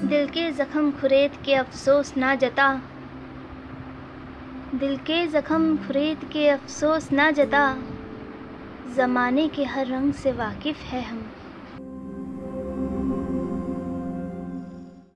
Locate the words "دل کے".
0.00-0.50, 4.80-5.26